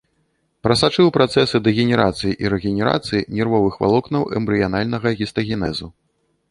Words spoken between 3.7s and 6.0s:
валокнаў, эмбрыянальнага гістагенезу.